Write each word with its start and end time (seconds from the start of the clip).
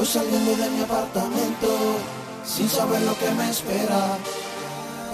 Voy 0.00 0.06
saliendo 0.06 0.56
de 0.56 0.70
mi 0.70 0.80
apartamento 0.80 1.68
sin 2.42 2.66
saber 2.70 3.02
lo 3.02 3.14
que 3.18 3.30
me 3.32 3.50
espera. 3.50 4.16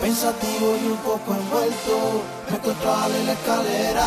Pensativo 0.01 0.77
y 0.81 0.87
un 0.87 0.99
poco 0.99 1.35
envuelto, 1.35 2.23
me 2.49 2.57
encuentro 2.57 2.95
en 3.19 3.27
la 3.27 3.33
escalera. 3.33 4.07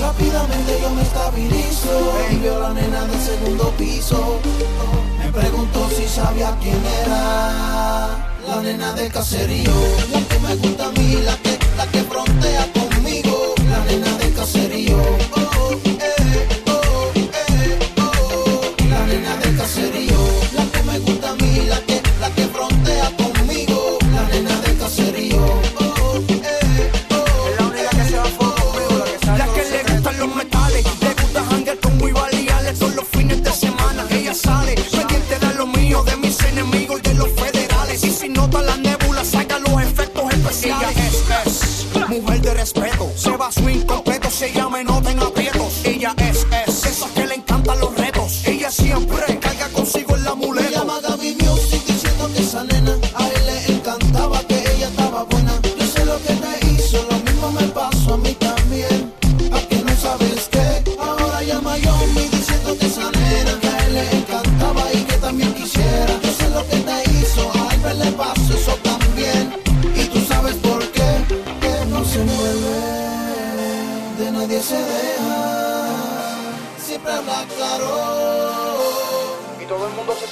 Rápidamente 0.00 0.78
yo 0.80 0.88
me 0.88 1.02
estabilizo 1.02 1.90
y 2.32 2.36
veo 2.36 2.56
a 2.56 2.68
la 2.70 2.72
nena 2.72 3.04
del 3.04 3.20
segundo 3.20 3.70
piso. 3.76 4.40
Me 5.18 5.30
pregunto 5.30 5.90
si 5.94 6.08
sabía 6.08 6.56
quién 6.62 6.80
era 7.04 8.16
la 8.48 8.62
nena 8.62 8.94
del 8.94 9.12
caserío. 9.12 9.74
La 10.10 10.20
que 10.20 10.38
me 10.38 10.56
gusta 10.56 10.86
a 10.86 10.92
mí, 10.92 11.16
la 11.22 11.36
que, 11.36 11.58
la 11.76 11.86
que 11.88 12.02
frontea 12.04 12.72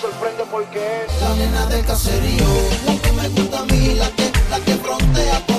sorprende 0.04 0.44
porque 0.50 1.04
es 1.06 1.22
la 1.22 1.34
nena 1.34 1.66
del 1.66 1.82
caserío, 1.87 2.44
la 2.84 2.94
que 3.00 3.12
me 3.12 3.28
gusta 3.31 3.60
a 3.60 3.65
mí, 3.65 3.94
la 3.94 4.10
que, 4.10 4.31
la 4.50 4.60
que 4.60 4.75
frontea. 4.75 5.53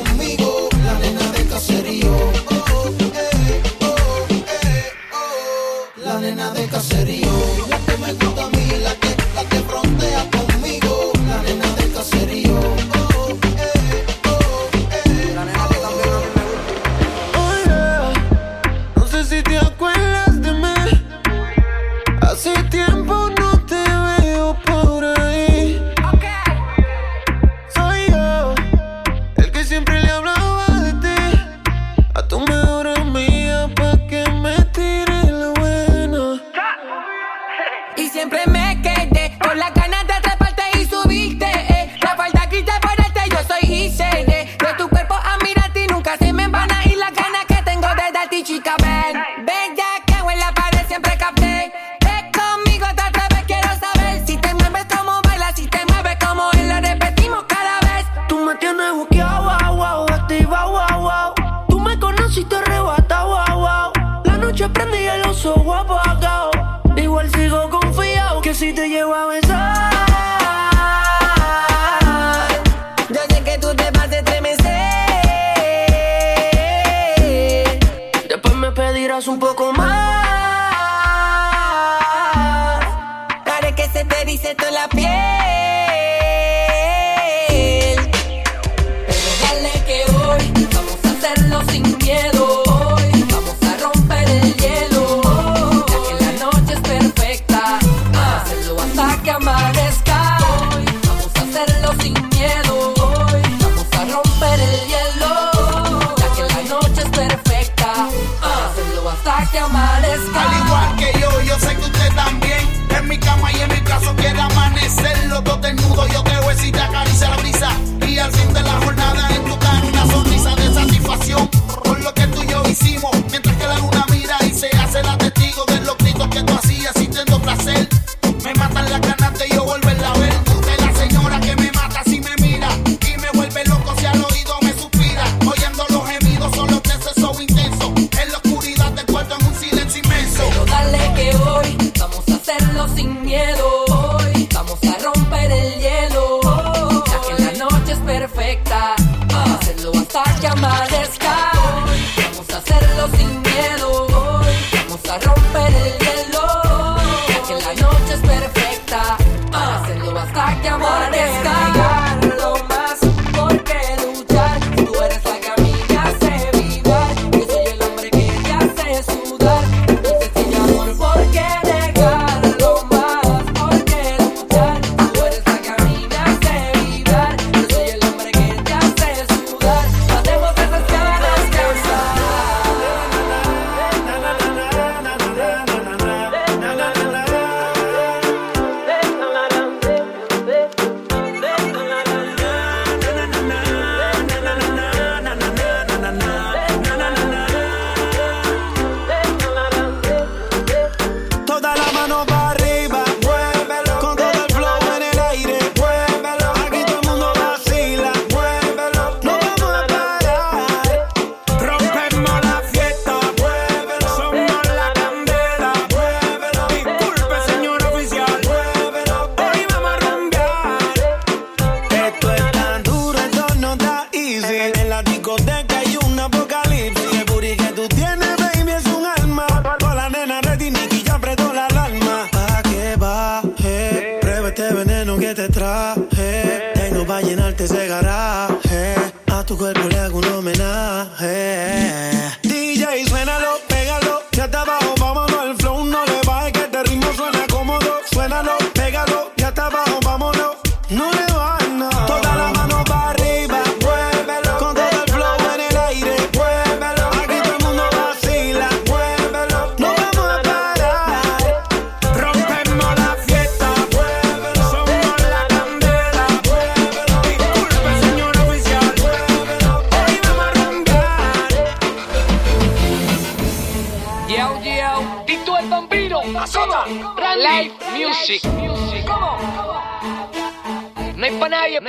poco. 79.55 79.94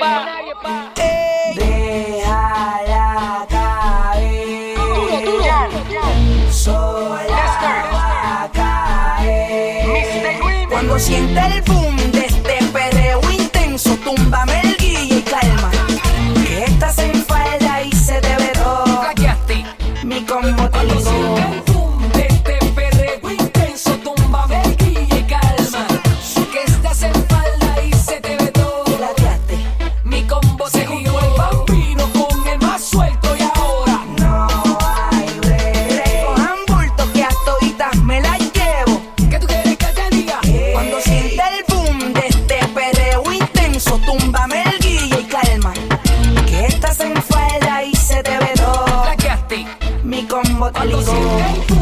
pa. 0.01 0.25
Nadie, 0.25 0.55
pa. 0.63 0.93
Déjala 1.55 3.47
caer. 3.49 4.77
Duro, 4.77 5.17
duro, 5.25 5.25
duro. 5.25 5.45
Sola 6.51 7.45
va 7.93 8.07
a 8.45 8.47
caer. 8.53 10.69
Cuando 10.69 10.99
sienta 10.99 11.47
el 11.47 11.53
eso 43.87 44.01
túmbame 44.05 44.63
el 44.63 44.79
guille 44.81 45.21
y 45.21 45.25
calma. 45.25 45.73
Que 46.47 46.67
estás 46.67 47.01
en 47.01 47.15
falda 47.23 47.85
y 47.85 47.95
se 47.95 48.23
te 48.23 48.37
ve 48.39 48.53
todo. 48.57 49.07
Mi 50.05 50.25
combo 50.27 50.71
te 50.71 50.87
ligó. 50.87 51.76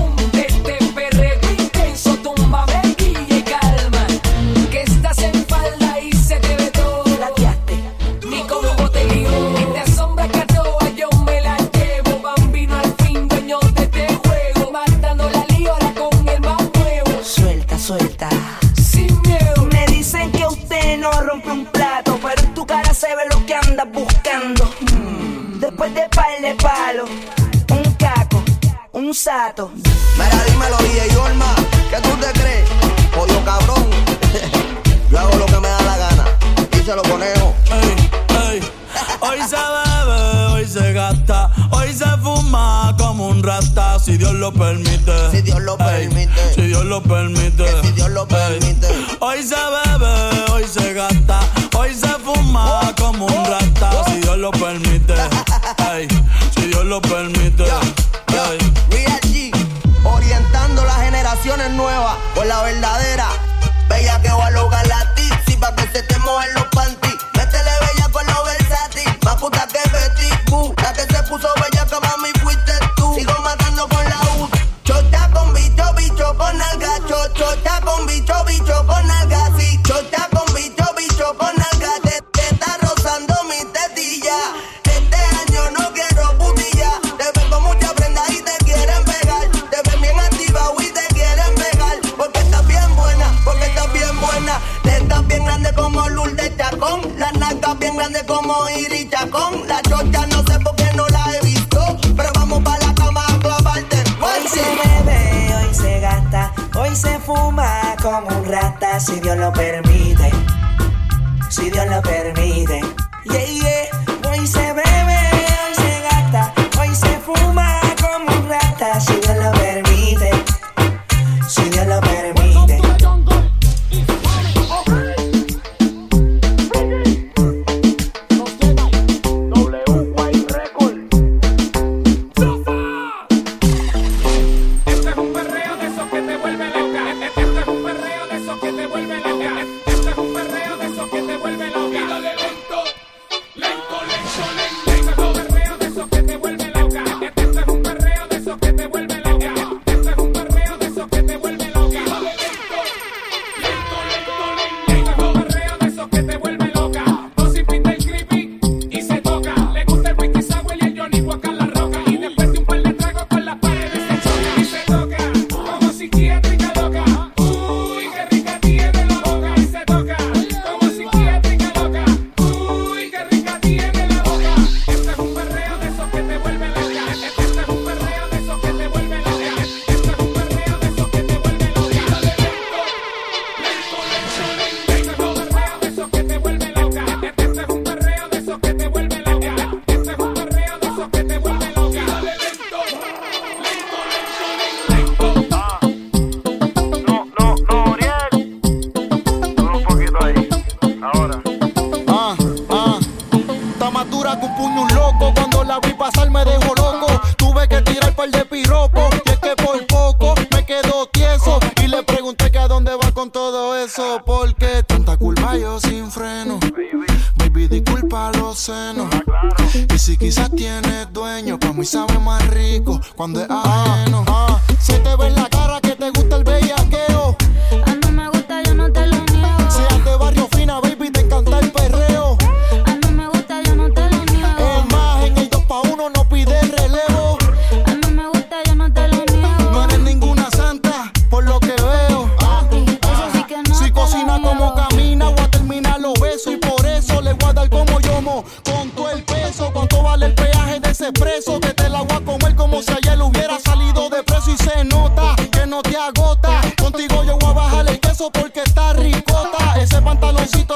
verdad 62.64 63.03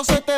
cuando 0.05 0.23
te 0.23 0.38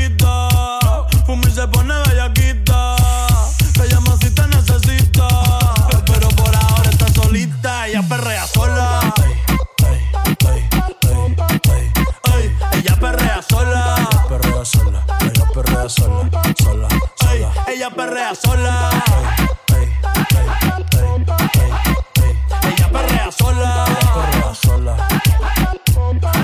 Ella 22.63 22.89
perrea 22.91 23.31
sola. 23.31 23.85
Ella 23.85 24.13
perrea 24.13 24.55
sola. 24.55 25.07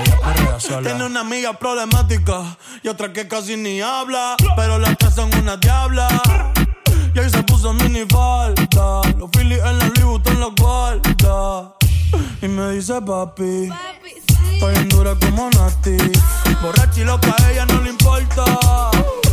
Ella 0.04 0.20
perrea 0.20 0.60
sola. 0.60 0.82
Tiene 0.82 1.04
una 1.04 1.20
amiga 1.20 1.52
problemática 1.54 2.56
y 2.82 2.88
otra 2.88 3.12
que 3.12 3.26
casi 3.28 3.56
ni 3.56 3.80
habla. 3.80 4.36
Pero 4.56 4.78
las 4.78 4.96
tres 4.98 5.14
son 5.14 5.34
una 5.36 5.56
diabla. 5.56 6.08
Y 7.14 7.18
ahí 7.18 7.30
se 7.30 7.42
puso 7.42 7.72
mini 7.72 8.04
falta. 8.08 9.00
Los 9.18 9.30
Phillies 9.32 9.60
en 9.64 9.78
la 9.78 9.90
Louis 10.00 10.20
en 10.26 10.40
la 10.40 10.48
guarda. 10.56 11.74
Y 12.42 12.48
me 12.48 12.70
dice 12.72 13.00
papi. 13.00 13.68
papi. 13.68 14.18
Estoy 14.52 14.74
en 14.74 14.88
dura 14.88 15.14
como 15.20 15.50
Nati. 15.50 15.96
Borracha 16.62 17.00
y 17.00 17.04
loca, 17.04 17.34
a 17.38 17.50
ella 17.52 17.66
no 17.66 17.80
le 17.80 17.90
importa. 17.90 18.44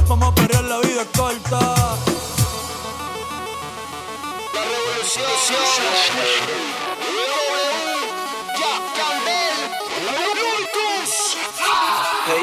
Vamos 0.08 0.30
a 0.32 0.36
perder 0.36 0.64
la 0.66 0.80
vida 0.80 1.04
corta. 1.16 2.15
Hey 5.08 5.14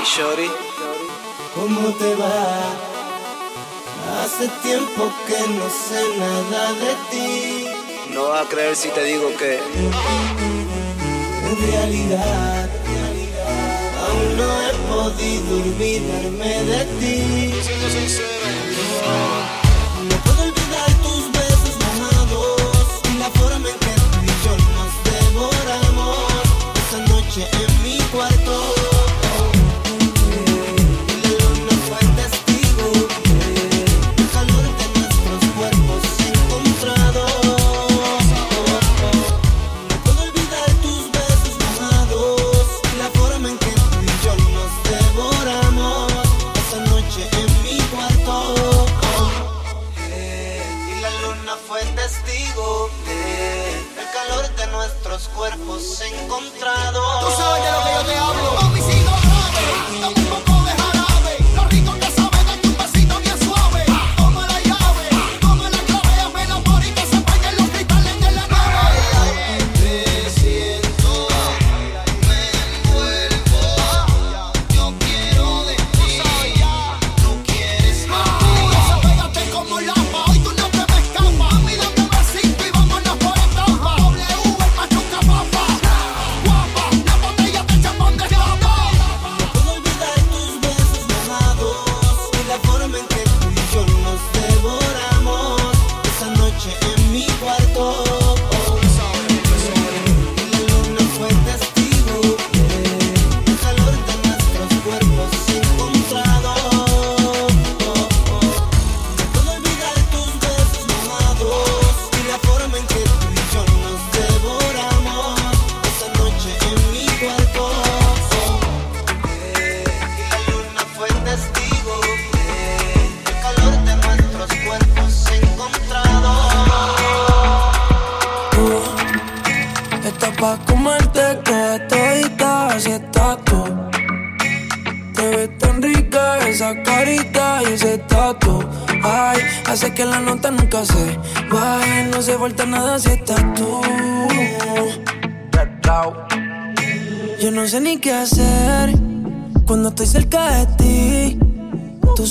Shorty, 0.04 0.48
¿cómo 1.56 1.88
te 1.94 2.14
va? 2.14 2.72
Hace 4.22 4.46
tiempo 4.62 5.10
que 5.26 5.40
no 5.48 5.68
sé 5.70 6.16
nada 6.18 6.72
de 6.74 6.94
ti. 7.10 7.66
No 8.14 8.28
vas 8.28 8.46
a 8.46 8.48
creer 8.48 8.76
si 8.76 8.90
te 8.90 9.02
digo 9.02 9.36
que. 9.36 9.56
En 11.48 11.72
realidad, 11.72 12.70
aún 14.06 14.36
no 14.36 14.62
he 14.62 14.72
podido 14.88 15.56
olvidarme 15.56 16.62
de 16.62 16.84
ti. 17.00 17.60
Siendo 17.60 17.88
sincero. 17.90 19.61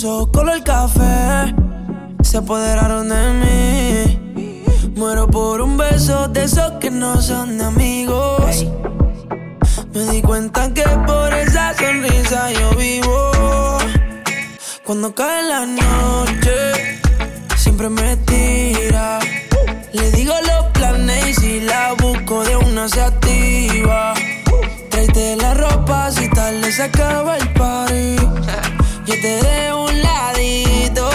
tus 0.01 0.09
ojos 0.09 0.61
café 0.65 1.53
se 2.23 2.37
apoderaron 2.37 3.07
de 3.09 3.33
mí. 3.41 4.93
Muero 4.95 5.27
por 5.27 5.61
un 5.61 5.77
beso 5.77 6.27
de 6.27 6.45
esos 6.45 6.71
que 6.79 6.89
no 6.89 7.21
son 7.21 7.59
de 7.59 7.65
amigos. 7.65 8.65
Me 9.93 10.03
di 10.11 10.21
cuenta 10.23 10.73
que 10.73 10.83
por 11.05 11.31
esa 11.33 11.75
sonrisa 11.75 12.51
yo 12.51 12.71
vivo. 12.77 13.77
Cuando 14.83 15.13
cae 15.13 15.43
la 15.47 15.65
noche, 15.67 16.99
siempre 17.57 17.89
me 17.89 18.17
tira. 18.17 19.19
Le 19.93 20.11
digo 20.13 20.33
los 20.47 20.65
planes 20.71 21.27
y 21.27 21.33
si 21.33 21.59
la 21.59 21.93
busco 21.93 22.43
de 22.43 22.55
una 22.55 22.89
se 22.89 23.01
activa. 23.01 24.13
Tráete 24.89 25.35
la 25.35 25.53
ropa 25.53 26.09
si 26.11 26.27
tal 26.29 26.59
le 26.61 26.71
sacaba 26.71 27.37
el 27.37 27.53
party. 27.53 28.60
Yo 29.05 29.15
te 29.19 29.27
dejo 29.27 29.85
un 29.85 30.01
ladito 30.01 31.09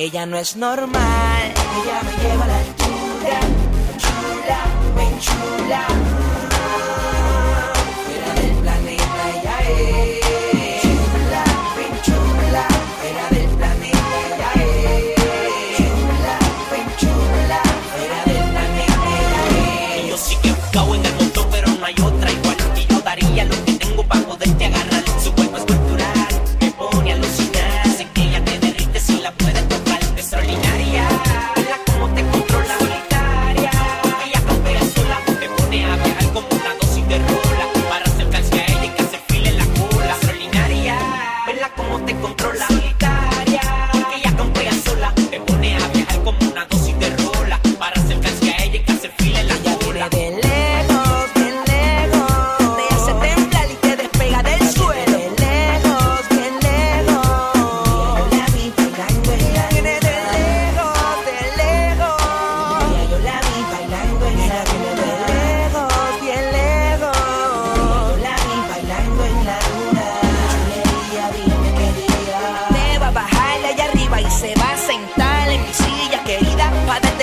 Ella 0.00 0.26
no 0.26 0.36
es 0.36 0.54
normal. 0.54 1.42
Ella 1.42 2.00
me 2.04 2.22
lleva 2.22 2.44
a 2.44 2.46
la 2.46 2.58
altura. 2.58 3.40
Chula, 3.98 4.60
me 4.94 5.18
chula. 5.18 6.47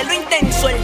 lo 0.05 0.13
intenso, 0.13 0.69
el 0.69 0.77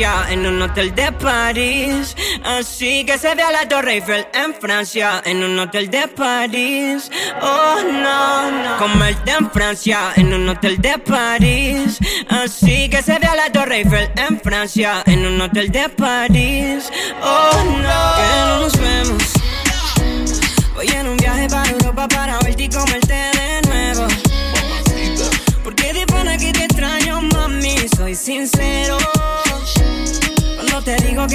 en 0.00 0.46
un 0.46 0.62
hotel 0.62 0.94
de 0.94 1.12
París. 1.12 2.16
Así 2.44 3.04
que 3.04 3.18
se 3.18 3.34
ve 3.34 3.42
a 3.42 3.50
la 3.50 3.68
Torre 3.68 3.94
Eiffel 3.94 4.26
en 4.32 4.54
Francia, 4.54 5.20
en 5.24 5.44
un 5.44 5.58
hotel 5.58 5.90
de 5.90 6.08
París. 6.08 7.10
Oh 7.42 7.76
no, 7.84 8.50
no. 8.50 8.78
Comerte 8.78 9.32
en 9.32 9.50
Francia, 9.50 10.12
en 10.16 10.32
un 10.32 10.48
hotel 10.48 10.80
de 10.80 10.98
París. 10.98 11.98
Así 12.28 12.88
que 12.88 13.02
se 13.02 13.18
ve 13.18 13.26
a 13.26 13.36
la 13.36 13.52
Torre 13.52 13.78
Eiffel 13.78 14.10
en 14.16 14.40
Francia, 14.40 15.02
en 15.04 15.26
un 15.26 15.38
hotel 15.40 15.70
de 15.70 15.88
París. 15.90 16.90
Oh 17.22 17.62
no, 17.62 18.14
que 18.16 18.46
no 18.46 18.58
nos 18.60 18.80
vemos. 18.80 19.22
Voy 20.74 20.88
en 20.88 21.06
un 21.06 21.16
viaje 21.18 21.48
para 21.48 21.68
Europa 21.68 22.08
para 22.08 22.38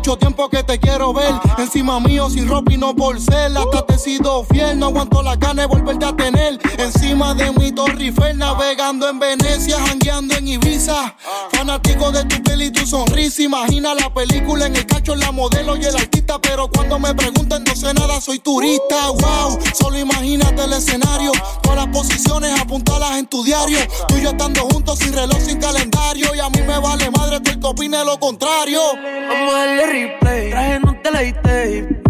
Mucho 0.00 0.16
tiempo 0.16 0.48
que 0.48 0.62
te 0.62 0.78
quiero 0.78 1.12
ver. 1.12 1.30
Encima 1.58 2.00
mío, 2.00 2.30
sin 2.30 2.48
ropa 2.48 2.72
y 2.72 2.78
no 2.78 2.96
por 2.96 3.20
ser. 3.20 3.54
Hasta 3.54 3.84
te 3.84 3.96
he 3.96 3.98
sido 3.98 4.44
fiel. 4.44 4.78
No 4.78 4.86
aguanto 4.86 5.22
las 5.22 5.38
ganas 5.38 5.56
de 5.56 5.66
volverte 5.66 6.06
a 6.06 6.16
tener. 6.16 6.58
Encima 6.78 7.34
de 7.34 7.52
mi 7.52 7.70
Torre 7.70 8.04
Eiffel, 8.04 8.38
navegando 8.38 9.10
en 9.10 9.18
Venecia, 9.18 9.78
jangueando 9.78 10.36
en 10.36 10.48
Ibiza. 10.48 11.14
Fanático 11.52 12.10
de 12.12 12.24
tu 12.24 12.42
piel 12.42 12.62
y 12.62 12.70
tu 12.70 12.86
sonrisa. 12.86 13.42
Imagina 13.42 13.94
la 13.94 14.08
película 14.14 14.64
en 14.64 14.76
el 14.76 14.86
cacho, 14.86 15.14
la 15.14 15.32
modelo 15.32 15.76
y 15.76 15.84
el 15.84 15.94
artista. 15.94 16.40
Pero 16.40 16.70
cuando 16.70 16.98
me 16.98 17.14
preguntan, 17.14 17.62
no 17.64 17.76
sé 17.76 17.92
nada, 17.92 18.22
soy 18.22 18.38
turista. 18.38 19.10
Wow, 19.10 19.58
solo 19.74 19.98
imagínate 19.98 20.64
el 20.64 20.72
escenario. 20.72 21.32
Todas 21.62 21.76
las 21.76 21.88
posiciones 21.88 22.58
apuntalas 22.58 23.18
en 23.18 23.26
tu 23.26 23.44
diario. 23.44 23.80
Tú 24.08 24.16
y 24.16 24.22
yo 24.22 24.30
estando 24.30 24.62
juntos, 24.62 24.98
sin 24.98 25.12
reloj, 25.12 25.38
sin 25.40 25.60
calendario. 25.60 26.34
Y 26.34 26.40
a 26.40 26.48
mí 26.48 26.62
me 26.62 26.78
vale 26.78 27.10
madre, 27.10 27.40
tú 27.40 27.50
el 27.50 27.60
que 27.60 27.66
opine 27.66 28.02
lo 28.02 28.18
contrario. 28.18 28.80
Vamos 29.28 29.54
a 29.54 29.58
darle 29.58 29.89
Traje 29.90 30.78
no 30.78 30.94
te 31.02 31.10
la 31.10 31.18
tape. 31.42 32.00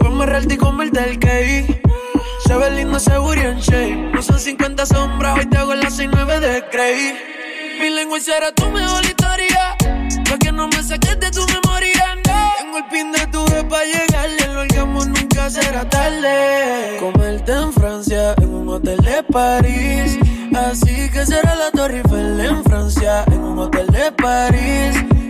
Ponme 0.00 0.26
realty 0.26 0.54
y 0.54 0.56
comerte 0.58 1.00
el 1.08 1.18
cake. 1.18 1.80
Se 2.46 2.54
ve 2.54 2.70
lindo 2.72 2.98
ese 2.98 3.16
booty 3.16 3.40
en 3.40 3.60
shape. 3.60 4.10
No 4.12 4.20
son 4.20 4.38
50 4.38 4.84
sombras, 4.84 5.38
hoy 5.38 5.46
te 5.46 5.56
hago 5.56 5.74
las 5.74 5.96
69 5.96 6.40
de 6.40 6.62
Cray. 6.68 7.16
Mi 7.80 7.88
lengua 7.88 8.20
será 8.20 8.52
tu 8.52 8.66
mejor 8.66 9.02
historia. 9.06 9.74
Pa' 10.28 10.36
que 10.38 10.52
no 10.52 10.68
me 10.68 10.82
saques 10.82 11.18
de 11.18 11.30
tu 11.30 11.46
memoria. 11.46 12.18
Tengo 12.58 12.76
el 12.76 12.84
pin 12.90 13.10
de 13.10 13.26
tu 13.28 13.42
vez 13.46 13.64
pa' 13.70 13.84
llegarle. 13.84 14.44
El 14.44 14.56
orgasmo 14.58 15.06
nunca 15.06 15.48
será 15.48 15.88
tarde. 15.88 16.98
Comerte 17.00 17.52
en 17.52 17.72
Francia, 17.72 18.34
en 18.36 18.54
un 18.54 18.68
hotel 18.68 18.98
de 18.98 19.22
París. 19.22 20.18
Así 20.54 21.08
que 21.10 21.24
será 21.24 21.54
la 21.54 21.70
Torre 21.70 22.02
Eiffel 22.04 22.38
en 22.38 22.62
Francia, 22.64 23.24
en 23.28 23.40
un 23.40 23.60
hotel 23.60 23.86
de 23.86 24.12
París. 24.12 25.23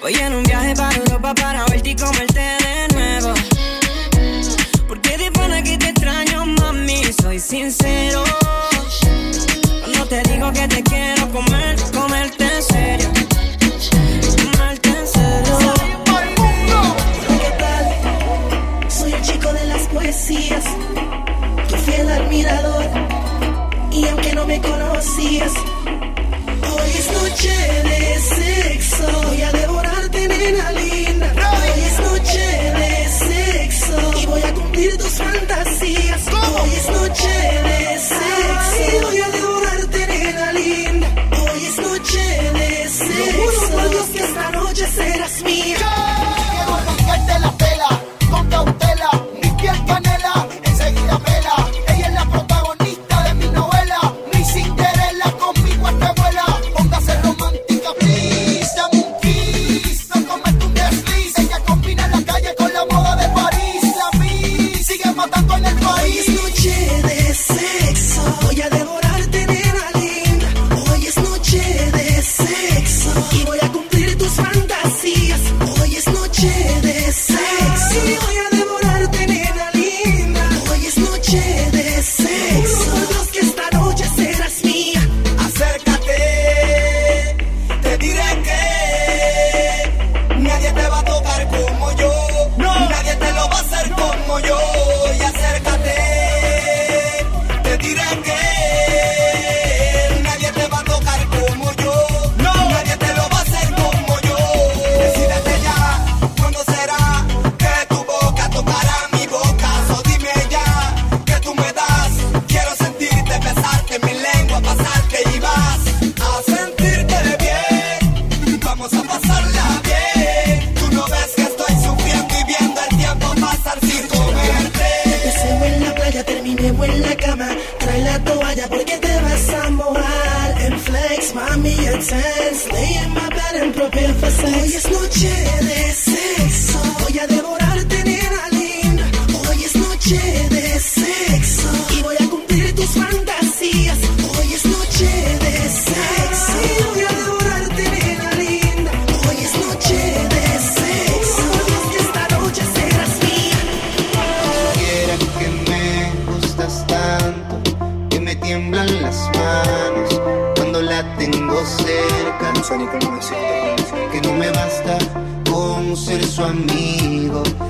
Voy 0.00 0.14
en 0.14 0.32
un 0.32 0.42
viaje 0.44 0.74
para 0.74 0.96
Europa 0.96 1.34
para 1.34 1.66
verte 1.66 1.90
y 1.90 1.96
comerte 1.96 2.40
de 2.40 2.88
nuevo. 2.94 3.34
Porque 4.88 5.18
de 5.18 5.30
pana 5.30 5.62
que 5.62 5.76
te 5.76 5.90
extraño, 5.90 6.46
mami, 6.46 7.02
soy 7.20 7.38
sincero. 7.38 8.24
Cuando 9.82 10.06
te 10.06 10.22
digo 10.22 10.50
que 10.52 10.68
te 10.68 10.82
quiero 10.82 11.30
comer, 11.30 11.76
comerte 11.92 12.44
en 12.44 12.62
serio. 12.62 13.08
Comerte 14.42 14.88
en 14.88 15.06
serio. 15.06 15.58
¿Qué 17.42 17.50
tal? 17.58 18.90
Soy 18.90 19.12
un 19.12 19.22
chico 19.22 19.52
de 19.52 19.66
las 19.66 19.82
poesías, 19.88 20.64
tu 21.68 21.76
fiel 21.76 22.08
admirador. 22.08 22.86
Y 23.92 24.08
aunque 24.08 24.32
no 24.34 24.46
me 24.46 24.62
conocías, 24.62 25.52
hoy 26.72 26.90
es 26.90 27.12
noche 27.12 27.52
de 27.84 28.18
sexo. 28.18 29.22
Voy 29.28 29.42
a 29.42 29.52
devorarte, 29.52 29.89
nena 30.40 30.72
linda. 30.72 31.32
Hoy 31.52 31.80
es 31.86 32.00
noche 32.00 32.46
de 32.80 33.08
sexo. 33.08 34.20
Y 34.22 34.26
voy 34.26 34.42
a 34.42 34.54
cumplir 34.54 34.96
tus 34.96 35.14
fantasías. 35.14 36.22
Hoy 36.28 36.70
es 36.74 36.88
noche 36.90 37.59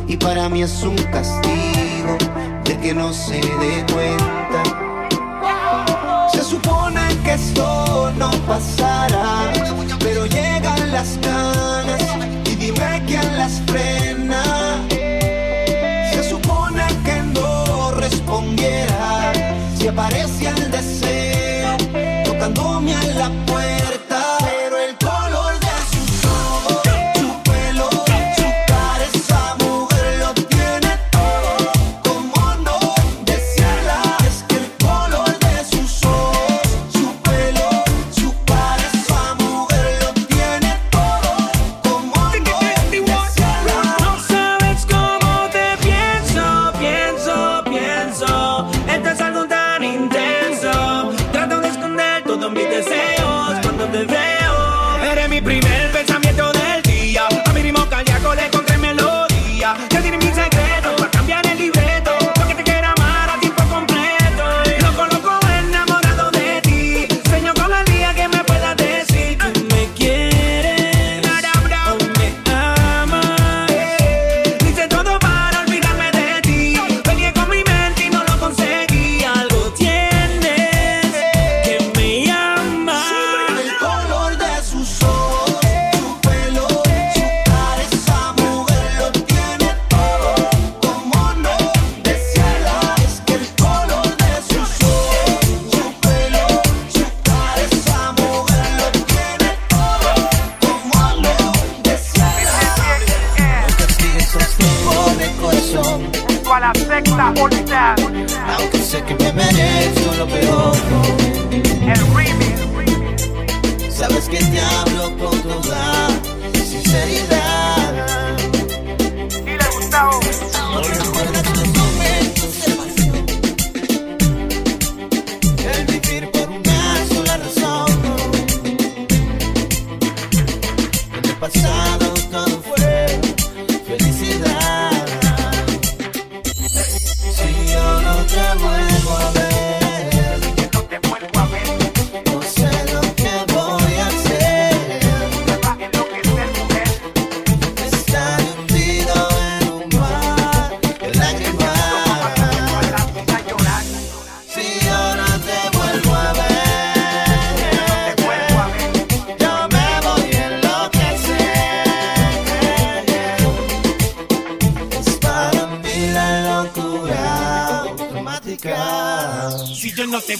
y 0.06 0.16
para 0.16 0.48
mí 0.48 0.62
es 0.62 0.82
un 0.82 0.96
castigo 0.96 2.16
de 2.64 2.78
que 2.78 2.94
no 2.94 3.12
se 3.12 3.40
dé 3.40 3.84
cuenta. 3.92 4.62
Se 6.32 6.42
supone 6.42 7.00
que 7.24 7.34
esto 7.34 8.12
no 8.16 8.30
pasará, 8.46 9.52
pero 10.00 10.26
llegan 10.26 10.92
las 10.92 11.18
ganas 11.20 12.02
y 12.44 12.54
dime 12.56 13.02
quién 13.06 13.36
las 13.36 13.60
frena. 13.66 14.42
Se 16.12 16.28
supone 16.28 16.84
que 17.04 17.22
no 17.34 17.92
respondiera 17.92 19.32
si 19.78 19.88
aparece 19.88 20.48
el 20.48 20.70
deseo. 20.70 21.19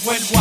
When. 0.03 0.19
wild. 0.33 0.40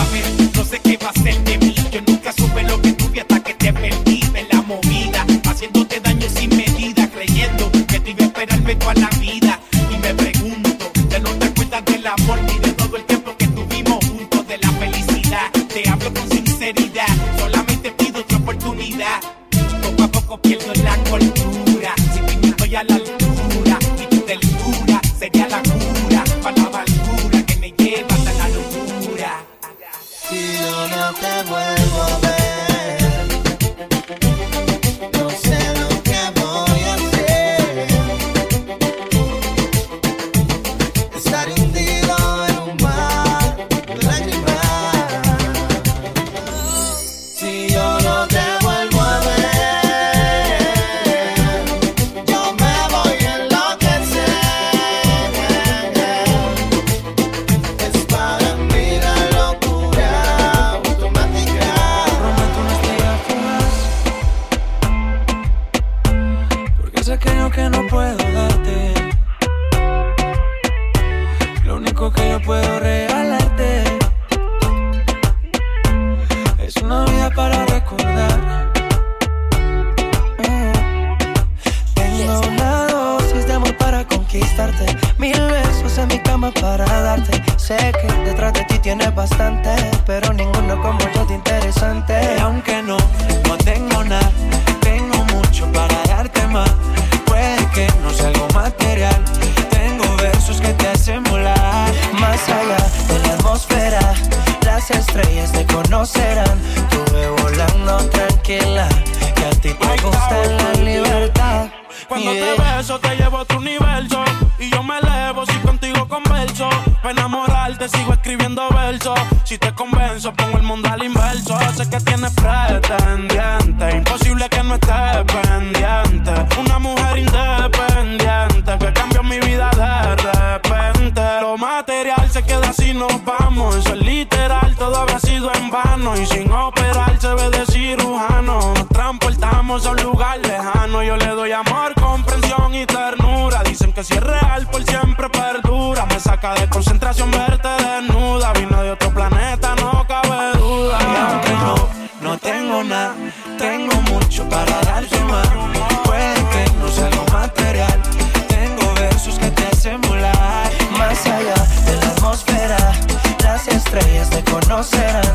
Te 164.82 165.29